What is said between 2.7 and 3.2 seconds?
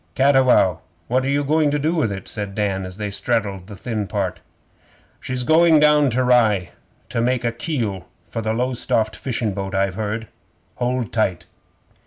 as they